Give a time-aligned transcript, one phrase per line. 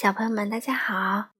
[0.00, 1.32] 小朋友们，大家好！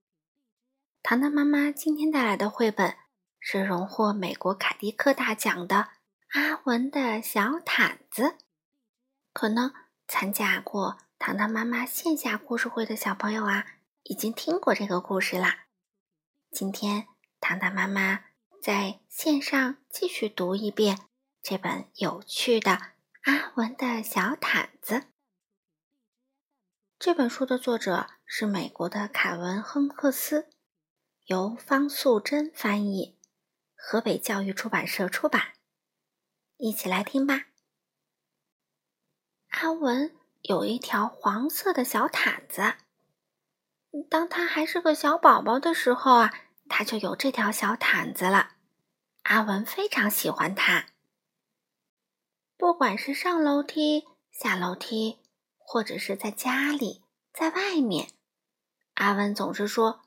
[1.02, 2.94] 糖糖妈妈今天带来的绘本
[3.38, 5.88] 是荣获美国凯迪克大奖的
[6.38, 8.22] 《阿文的小毯子》。
[9.32, 9.72] 可能
[10.06, 13.64] 参加过糖糖妈妈线下故事会的小朋友啊，
[14.02, 15.64] 已经听过这个故事啦。
[16.50, 17.06] 今天
[17.40, 18.24] 糖糖妈妈
[18.60, 20.98] 在线上继续读一遍
[21.40, 22.72] 这本有趣的
[23.22, 24.94] 《阿文的小毯子》。
[26.98, 30.48] 这本书的作者是美国的凯文·亨克斯，
[31.24, 33.18] 由方素珍翻译，
[33.74, 35.54] 河北教育出版社出版。
[36.56, 37.46] 一起来听吧。
[39.48, 42.74] 阿文有一条黄色的小毯子，
[44.08, 46.32] 当他还是个小宝宝的时候啊，
[46.68, 48.52] 他就有这条小毯子了。
[49.24, 50.86] 阿文非常喜欢它，
[52.56, 55.18] 不管是上楼梯、下楼梯。
[55.56, 58.10] 或者是在家里，在外面，
[59.00, 60.02] 阿文总是说：“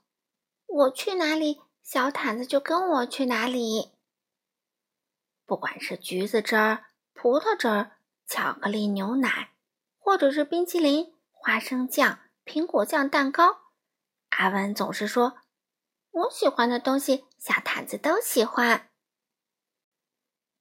[0.67, 3.93] 我去哪里，小毯子就跟我去哪里。”
[5.47, 9.55] 不管是橘子汁儿、葡萄汁儿、巧克力牛奶，
[9.97, 13.71] 或者是冰淇淋、花生酱、苹果酱蛋糕，
[14.29, 15.39] 阿文总是说
[16.11, 18.91] ：“我喜欢的东西，小毯子都喜欢。”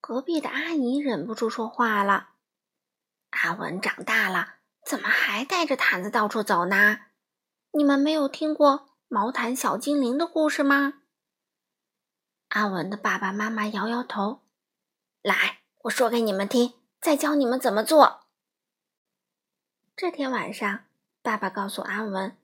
[0.00, 2.30] 隔壁的阿姨忍不住说话了
[3.28, 4.54] ：“阿文长大了。”
[4.88, 6.98] 怎么还带着毯子到处走呢？
[7.72, 11.02] 你们没有听过毛毯小精灵的故事吗？
[12.48, 14.40] 阿文的爸爸妈妈摇摇头。
[15.22, 18.26] 来，我说给你们听，再教你们怎么做。
[19.96, 20.84] 这天晚上，
[21.22, 22.36] 爸爸告诉阿文：“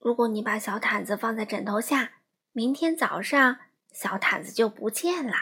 [0.00, 2.14] 如果你把小毯子放在枕头下，
[2.52, 3.58] 明天早上
[3.92, 5.34] 小毯子就不见了。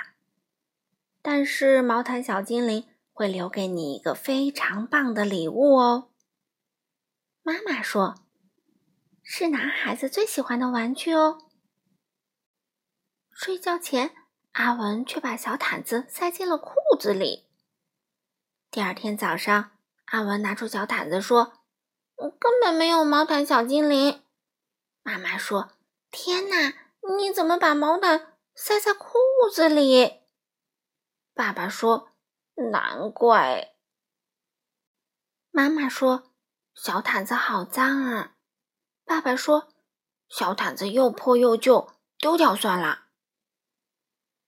[1.22, 6.08] 但是毛毯小精灵。”会留给你一个非常棒的礼物哦。
[7.42, 8.14] 妈妈说
[9.22, 11.46] ：“是男孩子最喜欢的玩具哦。”
[13.30, 14.14] 睡觉前，
[14.52, 17.48] 阿文却把小毯子塞进了裤子里。
[18.70, 19.72] 第二天早上，
[20.06, 21.60] 阿文拿出小毯子说
[22.16, 24.22] ：“我根本没有毛毯小精灵。”
[25.02, 25.72] 妈妈说
[26.10, 26.74] ：“天哪，
[27.18, 29.08] 你怎么把毛毯塞在裤
[29.52, 30.20] 子里？”
[31.34, 32.08] 爸爸说。
[32.70, 33.74] 难怪，
[35.50, 36.34] 妈妈说
[36.74, 38.36] 小毯子好脏啊。
[39.10, 39.72] 爸爸说
[40.28, 43.06] 小毯子又破又旧，丢掉算了。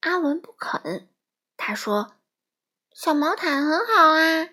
[0.03, 1.09] 阿文不肯，
[1.57, 2.15] 他说
[2.95, 4.51] 小毛毯很好啊，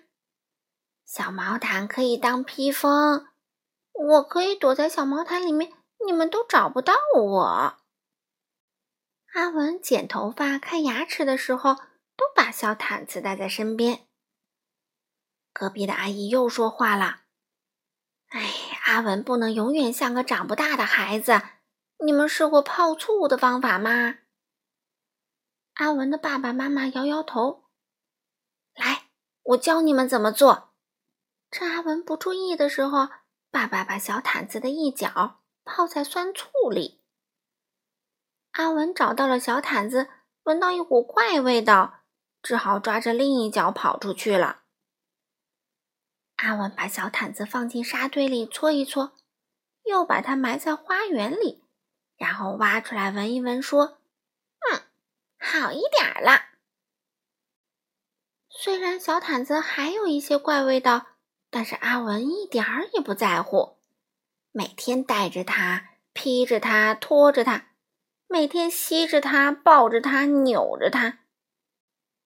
[1.06, 3.28] 小毛毯可以当披风，
[3.92, 5.72] 我可以躲在小毛毯里面，
[6.04, 7.78] 你们都找不到我。
[9.34, 11.76] 阿文剪头发、看牙齿的时候。
[12.16, 14.06] 都把小毯子带在身边。
[15.54, 17.22] 隔壁的阿姨又说话了：“，
[18.90, 21.40] 阿文不能永远像个长不大的孩子。
[22.04, 24.16] 你们试过泡醋的方法吗？”
[25.74, 27.66] 阿文的爸爸妈妈摇摇头。
[28.74, 29.10] 来，
[29.42, 30.72] 我教你们怎么做。
[31.52, 33.08] 趁阿文不注意的时候，
[33.50, 37.00] 爸爸把小毯子的一角泡在酸醋里。
[38.52, 40.08] 阿文找到了小毯子，
[40.42, 42.00] 闻到一股怪味道。
[42.42, 44.59] 只好抓着另一角跑出去了。
[46.42, 49.12] 阿文把小毯子放进沙堆里搓一搓，
[49.84, 51.62] 又把它埋在花园里，
[52.16, 53.98] 然后挖出来闻一闻，说
[54.72, 54.80] ：“嗯，
[55.38, 56.46] 好一点了。”
[58.48, 61.08] 虽然小毯子还有一些怪味道，
[61.50, 63.76] 但是阿文一点儿也不在乎，
[64.50, 67.66] 每天带着它，披着它，拖着它，
[68.26, 71.18] 每天吸着它，抱着它，扭着它。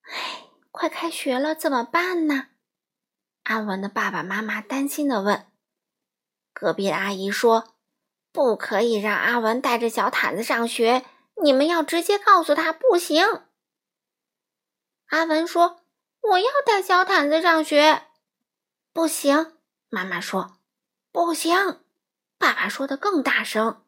[0.03, 2.47] 唉，快开学了，怎么办呢？
[3.45, 5.47] 阿文的爸爸妈妈担心的问。
[6.53, 7.75] 隔壁的阿姨说
[8.31, 11.05] ：“不可以让阿文带着小毯子上学，
[11.41, 13.25] 你们要直接告诉他不行。”
[15.07, 15.81] 阿文说
[16.21, 18.03] ：“我要带小毯子上学。”
[18.93, 19.57] 不行，
[19.89, 20.57] 妈妈说
[21.11, 21.81] ：“不行。”
[22.37, 23.83] 爸爸说的更大声。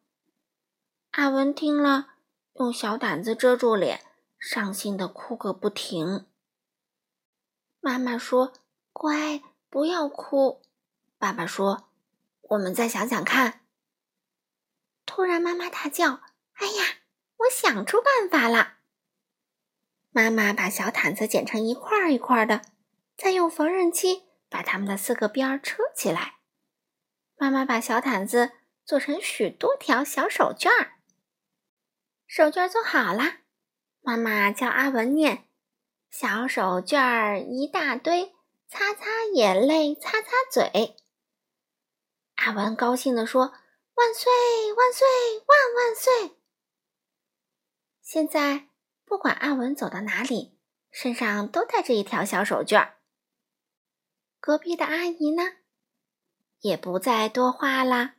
[1.12, 2.14] 阿文听了，
[2.54, 4.04] 用小毯子遮住脸。
[4.38, 6.28] 伤心的哭个不停。
[7.80, 8.52] 妈妈说
[8.98, 9.40] ：“乖，
[9.70, 10.60] 不要哭。”
[11.18, 11.88] 爸爸说
[12.42, 13.60] ：“我们再想想看。”
[15.06, 16.20] 突然，妈妈大叫
[16.58, 16.98] ：“哎呀，
[17.36, 18.78] 我想出办法了！”
[20.10, 22.62] 妈妈把小毯子剪成一块一块的，
[23.16, 26.38] 再用缝纫机把它们的四个边儿车起来。
[27.36, 28.50] 妈妈把小毯子
[28.84, 30.94] 做成许多条小手绢儿。
[32.26, 33.38] 手绢做好了。
[34.00, 35.44] 妈妈叫阿文念
[36.10, 38.34] ：“小手绢儿一大堆，
[38.68, 40.96] 擦擦眼泪，擦擦嘴。”
[42.36, 43.52] 阿文高兴地说
[43.94, 44.30] ：“万岁
[44.72, 45.06] 万岁
[45.38, 46.38] 万万岁！
[48.00, 48.68] 现在
[49.04, 50.58] 不管阿文走到哪里，
[50.90, 52.94] 身上都带着一条小手绢。
[54.40, 55.42] 隔壁的阿姨呢，
[56.60, 58.14] 也不再多话啦。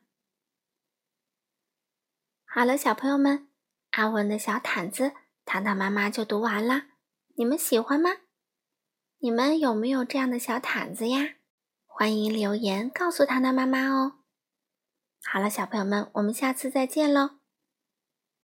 [2.43, 3.49] 好了，小朋友们，
[3.91, 5.13] 阿文的小毯子，
[5.45, 6.87] 糖糖妈妈就读完了。
[7.35, 8.09] 你们喜欢吗？
[9.21, 11.31] 你们有没有这样的小毯子呀？
[11.85, 14.13] 欢迎留言告诉糖糖妈妈哦。
[15.25, 17.38] 好了，小朋友们，我们下次再见喽。